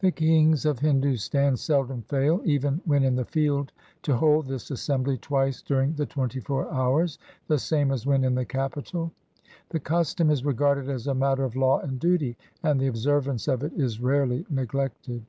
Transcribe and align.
The 0.00 0.10
kings 0.10 0.66
of 0.66 0.80
Hindustan 0.80 1.56
seldom 1.56 2.02
fail, 2.02 2.40
even 2.44 2.80
when 2.86 3.04
in 3.04 3.14
the 3.14 3.24
field, 3.24 3.70
to 4.02 4.16
hold 4.16 4.48
this 4.48 4.68
assembly 4.72 5.16
twice 5.16 5.62
during 5.62 5.92
the 5.92 6.06
twenty 6.06 6.40
four 6.40 6.68
hours, 6.74 7.20
the 7.46 7.56
same 7.56 7.92
as 7.92 8.04
when 8.04 8.24
in 8.24 8.34
the 8.34 8.44
capital. 8.44 9.12
The 9.68 9.78
custom 9.78 10.28
is 10.28 10.44
regarded 10.44 10.88
as 10.88 11.06
a 11.06 11.14
matter 11.14 11.44
of 11.44 11.54
law 11.54 11.78
and 11.78 12.00
duty, 12.00 12.36
and 12.64 12.80
the 12.80 12.88
observance 12.88 13.46
of 13.46 13.62
it 13.62 13.72
is 13.74 14.00
rarely 14.00 14.44
neglected. 14.50 15.24